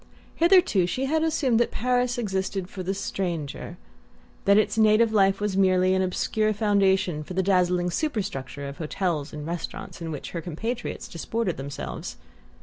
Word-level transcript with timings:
Hitherto 0.35 0.87
she 0.87 1.05
had 1.05 1.21
assumed 1.23 1.59
that 1.59 1.69
Paris 1.69 2.17
existed 2.17 2.67
for 2.67 2.81
the 2.81 2.95
stranger, 2.95 3.77
that 4.45 4.57
its 4.57 4.75
native 4.75 5.13
life 5.13 5.39
was 5.39 5.55
merely 5.55 5.93
an 5.93 6.01
obscure 6.01 6.53
foundation 6.53 7.23
for 7.23 7.35
the 7.35 7.43
dazzling 7.43 7.91
superstructure 7.91 8.67
of 8.67 8.77
hotels 8.79 9.31
and 9.31 9.45
restaurants 9.45 10.01
in 10.01 10.09
which 10.09 10.31
her 10.31 10.41
compatriots 10.41 11.07
disported 11.07 11.57
themselves. 11.57 12.17